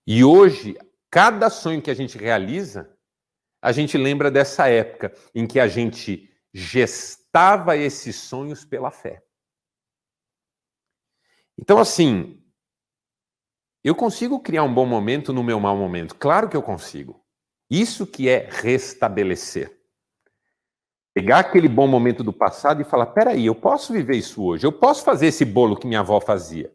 [0.06, 0.78] E hoje,
[1.10, 2.96] cada sonho que a gente realiza,
[3.60, 9.26] a gente lembra dessa época em que a gente gestava esses sonhos pela fé.
[11.58, 12.40] Então, assim,
[13.84, 16.14] eu consigo criar um bom momento no meu mau momento.
[16.14, 17.26] Claro que eu consigo.
[17.68, 19.83] Isso que é restabelecer.
[21.14, 24.72] Pegar aquele bom momento do passado e falar: peraí, eu posso viver isso hoje, eu
[24.72, 26.74] posso fazer esse bolo que minha avó fazia.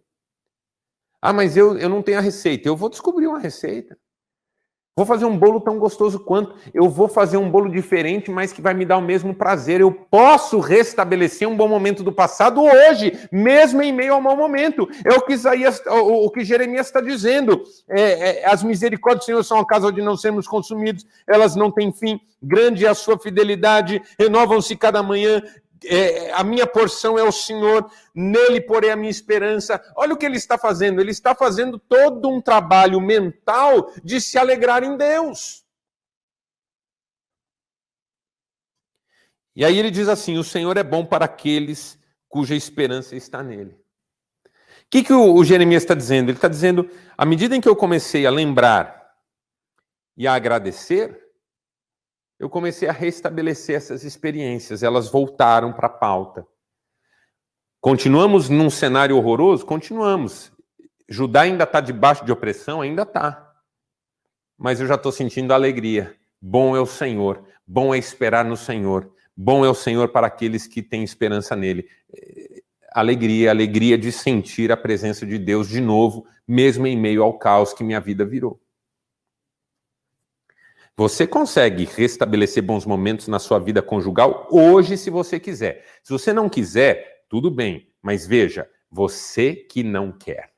[1.21, 2.69] Ah, mas eu, eu não tenho a receita.
[2.69, 3.99] Eu vou descobrir uma receita.
[4.99, 6.57] Vou fazer um bolo tão gostoso quanto.
[6.75, 9.81] Eu vou fazer um bolo diferente, mas que vai me dar o mesmo prazer.
[9.81, 14.89] Eu posso restabelecer um bom momento do passado hoje, mesmo em meio ao mau momento.
[15.05, 17.63] É o que Isaías, o, que Jeremias está dizendo.
[17.89, 21.07] É, é, as misericórdias do Senhor são a casa onde não sermos consumidos.
[21.29, 22.21] Elas não têm fim.
[22.43, 24.03] Grande é a sua fidelidade.
[24.19, 25.41] Renovam-se cada manhã
[25.85, 29.81] é, a minha porção é o Senhor, nele porém a minha esperança.
[29.97, 34.39] Olha o que ele está fazendo, ele está fazendo todo um trabalho mental de se
[34.39, 35.65] alegrar em Deus.
[39.55, 43.73] E aí ele diz assim: o Senhor é bom para aqueles cuja esperança está nele.
[43.73, 46.31] O que, que o, o Jeremias está dizendo?
[46.31, 49.13] Ele está dizendo: à medida em que eu comecei a lembrar
[50.17, 51.28] e a agradecer,
[52.39, 56.47] eu comecei a restabelecer essas experiências, elas voltaram para a pauta.
[57.81, 59.65] Continuamos num cenário horroroso?
[59.65, 60.53] Continuamos.
[61.09, 62.81] Judá ainda está debaixo de opressão?
[62.81, 63.55] Ainda está.
[64.57, 66.15] Mas eu já estou sentindo alegria.
[66.41, 70.69] Bom é o Senhor, bom é esperar no Senhor, bom é o Senhor para aqueles
[70.69, 71.89] que têm esperança nele.
[72.93, 77.73] Alegria, alegria de sentir a presença de Deus de novo, mesmo em meio ao caos
[77.73, 78.61] que minha vida virou.
[80.99, 85.87] Você consegue restabelecer bons momentos na sua vida conjugal hoje, se você quiser.
[86.03, 90.51] Se você não quiser, tudo bem, mas veja, você que não quer.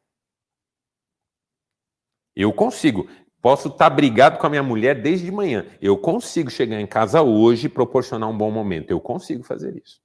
[2.34, 3.06] Eu consigo.
[3.42, 5.66] Posso estar brigado com a minha mulher desde de manhã.
[5.78, 8.90] Eu consigo chegar em casa hoje e proporcionar um bom momento.
[8.90, 10.00] Eu consigo fazer isso.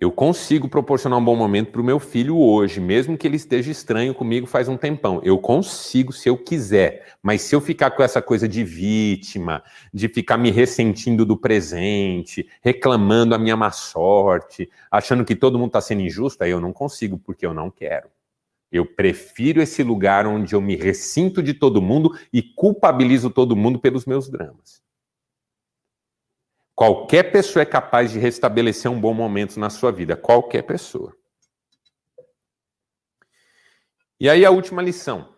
[0.00, 3.72] Eu consigo proporcionar um bom momento para o meu filho hoje, mesmo que ele esteja
[3.72, 5.20] estranho comigo faz um tempão.
[5.24, 7.16] Eu consigo se eu quiser.
[7.20, 9.60] Mas se eu ficar com essa coisa de vítima,
[9.92, 15.70] de ficar me ressentindo do presente, reclamando a minha má sorte, achando que todo mundo
[15.70, 18.08] está sendo injusto, aí eu não consigo, porque eu não quero.
[18.70, 23.80] Eu prefiro esse lugar onde eu me ressinto de todo mundo e culpabilizo todo mundo
[23.80, 24.80] pelos meus dramas.
[26.78, 30.16] Qualquer pessoa é capaz de restabelecer um bom momento na sua vida.
[30.16, 31.12] Qualquer pessoa.
[34.20, 35.34] E aí a última lição.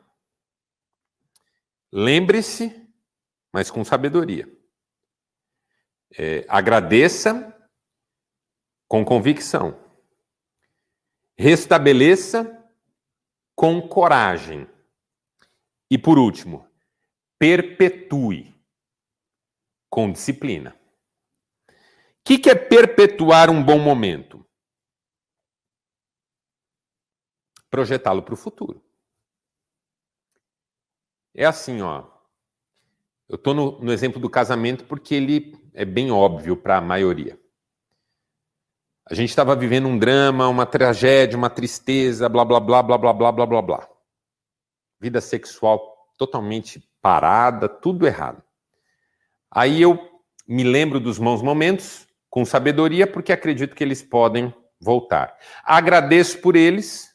[1.91, 2.87] Lembre-se,
[3.51, 4.55] mas com sabedoria.
[6.15, 7.57] É, agradeça,
[8.87, 9.83] com convicção.
[11.39, 12.71] Restabeleça
[13.55, 14.69] com coragem.
[15.91, 16.69] E por último,
[17.39, 18.55] perpetue
[19.89, 20.79] com disciplina.
[22.31, 24.47] Que, que é perpetuar um bom momento?
[27.69, 28.81] Projetá-lo para o futuro.
[31.35, 32.07] É assim, ó.
[33.29, 37.37] Eu estou no, no exemplo do casamento porque ele é bem óbvio para a maioria.
[39.07, 43.13] A gente estava vivendo um drama, uma tragédia, uma tristeza, blá blá blá blá blá
[43.13, 43.89] blá blá blá blá.
[45.01, 48.41] Vida sexual totalmente parada, tudo errado.
[49.51, 49.99] Aí eu
[50.47, 55.37] me lembro dos bons momentos com sabedoria, porque acredito que eles podem voltar.
[55.65, 57.11] Agradeço por eles,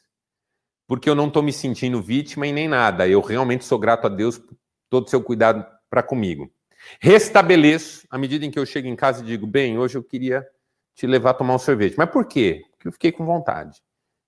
[0.86, 3.08] porque eu não estou me sentindo vítima e nem nada.
[3.08, 4.56] Eu realmente sou grato a Deus por
[4.88, 6.52] todo o seu cuidado para comigo.
[7.00, 10.46] Restabeleço, à medida em que eu chego em casa e digo, bem, hoje eu queria
[10.94, 11.96] te levar a tomar um sorvete.
[11.96, 12.62] Mas por quê?
[12.72, 13.82] Porque eu fiquei com vontade.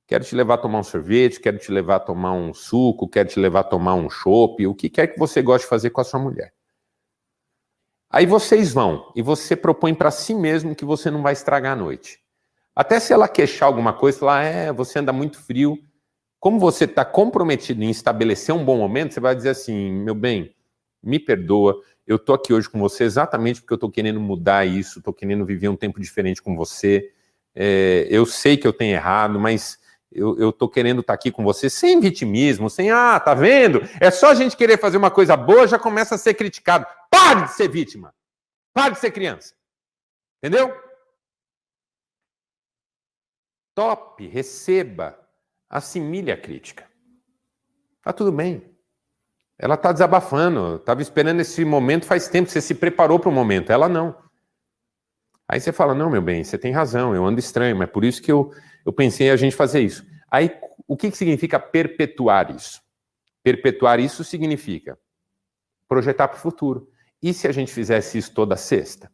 [0.06, 3.28] Quero te levar a tomar um sorvete, quero te levar a tomar um suco, quero
[3.28, 6.00] te levar a tomar um chopp, o que quer que você goste de fazer com
[6.00, 6.54] a sua mulher.
[8.10, 11.76] Aí vocês vão e você propõe para si mesmo que você não vai estragar a
[11.76, 12.20] noite.
[12.74, 15.78] Até se ela queixar alguma coisa, falar, é, você anda muito frio.
[16.40, 20.54] Como você está comprometido em estabelecer um bom momento, você vai dizer assim, meu bem,
[21.02, 25.00] me perdoa, eu estou aqui hoje com você exatamente porque eu estou querendo mudar isso,
[25.00, 27.10] estou querendo viver um tempo diferente com você.
[27.54, 29.78] É, eu sei que eu tenho errado, mas
[30.10, 33.82] eu estou querendo estar tá aqui com você sem vitimismo, sem, ah, tá vendo?
[34.00, 36.86] É só a gente querer fazer uma coisa boa, já começa a ser criticado.
[37.10, 38.14] Pare de ser vítima.
[38.72, 39.54] Pare de ser criança.
[40.38, 40.74] Entendeu?
[43.74, 45.18] Top, receba,
[45.68, 46.90] assimile a crítica.
[48.02, 48.76] Tá tudo bem.
[49.58, 53.70] Ela está desabafando, estava esperando esse momento faz tempo, você se preparou para o momento,
[53.70, 54.16] ela não.
[55.48, 58.22] Aí você fala: Não, meu bem, você tem razão, eu ando estranho, mas por isso
[58.22, 58.52] que eu,
[58.86, 60.06] eu pensei a gente fazer isso.
[60.30, 60.56] Aí
[60.86, 62.80] o que, que significa perpetuar isso?
[63.42, 64.98] Perpetuar isso significa
[65.88, 66.88] projetar para o futuro.
[67.22, 69.10] E se a gente fizesse isso toda sexta?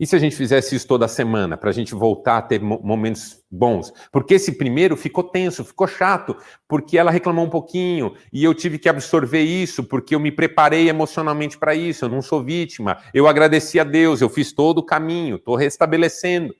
[0.00, 3.44] E se a gente fizesse isso toda semana, para a gente voltar a ter momentos
[3.50, 3.92] bons?
[4.10, 6.34] Porque esse primeiro ficou tenso, ficou chato,
[6.66, 10.88] porque ela reclamou um pouquinho e eu tive que absorver isso, porque eu me preparei
[10.88, 14.86] emocionalmente para isso, eu não sou vítima, eu agradeci a Deus, eu fiz todo o
[14.86, 16.54] caminho, estou restabelecendo.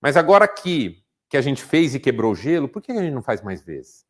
[0.00, 0.96] Mas agora que,
[1.30, 3.64] que a gente fez e quebrou o gelo, por que a gente não faz mais
[3.64, 4.04] vezes?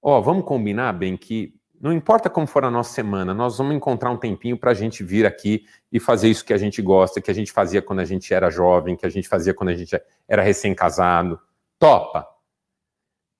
[0.00, 1.52] Ó, oh, vamos combinar bem que
[1.82, 5.02] não importa como for a nossa semana, nós vamos encontrar um tempinho para a gente
[5.02, 8.04] vir aqui e fazer isso que a gente gosta, que a gente fazia quando a
[8.04, 11.40] gente era jovem, que a gente fazia quando a gente era recém-casado.
[11.80, 12.24] Topa!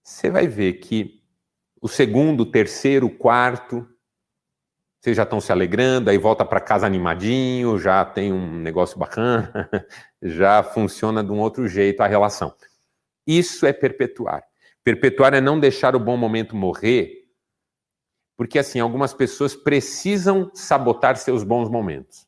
[0.03, 1.23] Você vai ver que
[1.81, 3.89] o segundo, terceiro, quarto,
[5.01, 9.71] vocês já estão se alegrando, aí volta para casa animadinho, já tem um negócio bacana,
[10.21, 12.53] já funciona de um outro jeito a relação.
[13.25, 14.43] Isso é perpetuar.
[14.83, 17.22] Perpetuar é não deixar o bom momento morrer
[18.43, 22.27] porque, assim, algumas pessoas precisam sabotar seus bons momentos.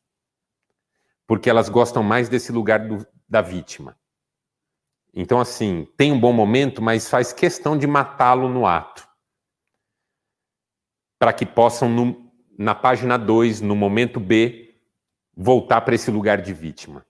[1.26, 3.98] Porque elas gostam mais desse lugar do, da vítima.
[5.12, 9.04] Então, assim, tem um bom momento, mas faz questão de matá-lo no ato.
[11.18, 14.72] Para que possam, no, na página 2, no momento B,
[15.36, 17.04] voltar para esse lugar de vítima.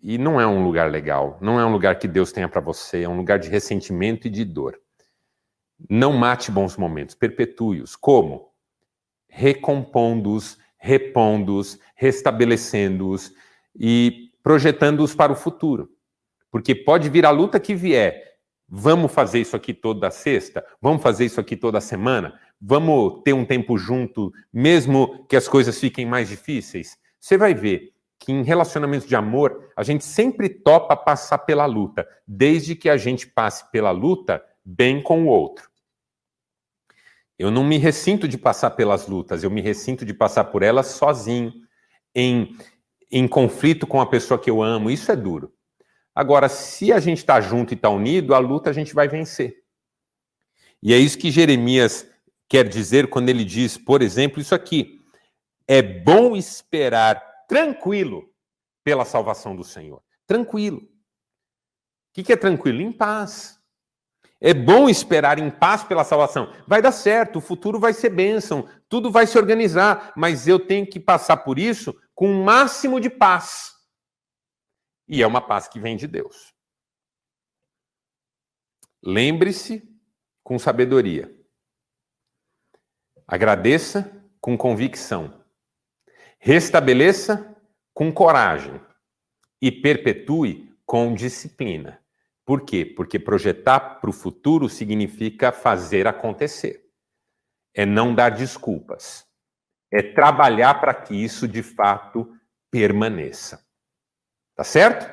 [0.00, 3.02] E não é um lugar legal, não é um lugar que Deus tenha para você,
[3.02, 4.80] é um lugar de ressentimento e de dor.
[5.88, 7.96] Não mate bons momentos, perpetue-os.
[7.96, 8.50] Como?
[9.28, 13.32] Recompondo-os, repondo-os, restabelecendo-os
[13.78, 15.90] e projetando-os para o futuro.
[16.50, 18.30] Porque pode vir a luta que vier.
[18.68, 20.64] Vamos fazer isso aqui toda sexta?
[20.80, 22.38] Vamos fazer isso aqui toda semana?
[22.60, 26.96] Vamos ter um tempo junto, mesmo que as coisas fiquem mais difíceis?
[27.18, 32.06] Você vai ver que em relacionamentos de amor, a gente sempre topa passar pela luta,
[32.28, 35.69] desde que a gente passe pela luta bem com o outro.
[37.40, 40.88] Eu não me ressinto de passar pelas lutas, eu me ressinto de passar por elas
[40.88, 41.50] sozinho,
[42.14, 42.54] em,
[43.10, 44.90] em conflito com a pessoa que eu amo.
[44.90, 45.50] Isso é duro.
[46.14, 49.56] Agora, se a gente está junto e está unido, a luta a gente vai vencer.
[50.82, 52.06] E é isso que Jeremias
[52.46, 55.00] quer dizer quando ele diz, por exemplo, isso aqui:
[55.66, 58.30] é bom esperar tranquilo
[58.84, 60.02] pela salvação do Senhor.
[60.26, 60.82] Tranquilo.
[60.82, 62.82] O que é tranquilo?
[62.82, 63.58] Em paz.
[64.40, 66.52] É bom esperar em paz pela salvação.
[66.66, 70.86] Vai dar certo, o futuro vai ser bênção, tudo vai se organizar, mas eu tenho
[70.86, 73.74] que passar por isso com o máximo de paz.
[75.06, 76.54] E é uma paz que vem de Deus.
[79.02, 79.82] Lembre-se
[80.42, 81.34] com sabedoria.
[83.26, 84.10] Agradeça
[84.40, 85.44] com convicção.
[86.38, 87.56] Restabeleça
[87.92, 88.80] com coragem.
[89.62, 91.99] e perpetue com disciplina.
[92.50, 92.84] Por quê?
[92.84, 96.84] Porque projetar para o futuro significa fazer acontecer.
[97.72, 99.24] É não dar desculpas.
[99.88, 102.36] É trabalhar para que isso de fato
[102.68, 103.64] permaneça.
[104.56, 105.08] Tá certo?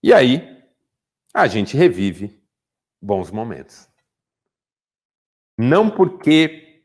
[0.00, 0.62] E aí,
[1.34, 2.40] a gente revive
[3.02, 3.90] bons momentos.
[5.58, 6.84] Não porque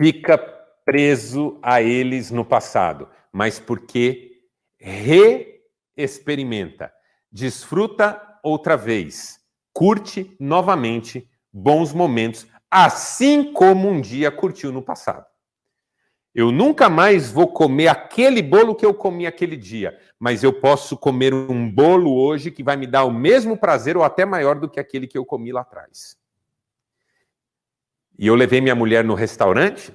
[0.00, 0.38] fica
[0.84, 4.46] preso a eles no passado, mas porque
[4.78, 6.93] reexperimenta
[7.34, 9.40] desfruta outra vez,
[9.72, 15.26] curte novamente bons momentos, assim como um dia curtiu no passado.
[16.32, 20.96] Eu nunca mais vou comer aquele bolo que eu comi aquele dia, mas eu posso
[20.96, 24.68] comer um bolo hoje que vai me dar o mesmo prazer ou até maior do
[24.68, 26.16] que aquele que eu comi lá atrás.
[28.16, 29.92] E eu levei minha mulher no restaurante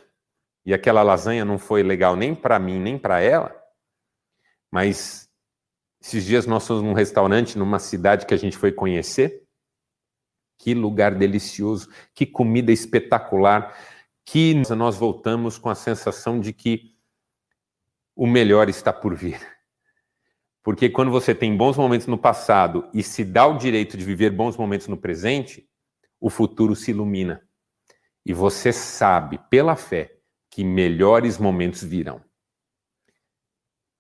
[0.66, 3.56] e aquela lasanha não foi legal nem para mim nem para ela,
[4.70, 5.29] mas
[6.02, 9.44] esses dias nós fomos num restaurante numa cidade que a gente foi conhecer.
[10.58, 13.78] Que lugar delicioso, que comida espetacular,
[14.26, 16.94] que nós voltamos com a sensação de que
[18.16, 19.40] o melhor está por vir.
[20.62, 24.32] Porque quando você tem bons momentos no passado e se dá o direito de viver
[24.32, 25.70] bons momentos no presente,
[26.20, 27.42] o futuro se ilumina.
[28.26, 30.18] E você sabe, pela fé,
[30.50, 32.22] que melhores momentos virão.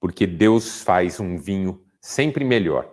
[0.02, 2.90] Porque Deus faz um vinho sempre melhor.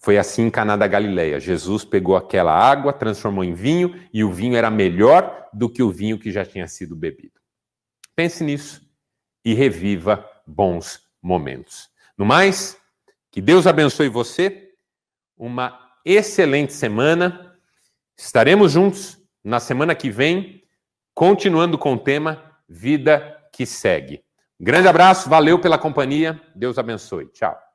[0.00, 1.40] Foi assim em Caná da Galileia.
[1.40, 5.90] Jesus pegou aquela água, transformou em vinho e o vinho era melhor do que o
[5.90, 7.40] vinho que já tinha sido bebido.
[8.14, 8.80] Pense nisso
[9.44, 11.88] e reviva bons momentos.
[12.16, 12.76] No mais,
[13.30, 14.72] que Deus abençoe você.
[15.36, 17.54] Uma excelente semana.
[18.16, 20.62] Estaremos juntos na semana que vem,
[21.14, 24.22] continuando com o tema Vida que segue.
[24.60, 26.40] Grande abraço, valeu pela companhia.
[26.54, 27.26] Deus abençoe.
[27.28, 27.67] Tchau.